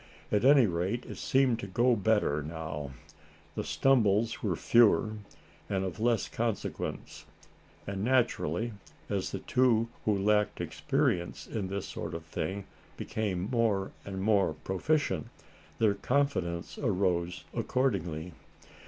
[0.31, 2.89] At any rate it seemed to go better now.
[3.53, 5.11] The stumbles were fewer,
[5.69, 7.25] and of less consequence,
[7.85, 8.73] and naturally,
[9.11, 12.63] as the two who lacked experience in this sort of thing,
[12.97, 15.27] became more and more proficient,
[15.77, 18.33] their confidence arose accordingly.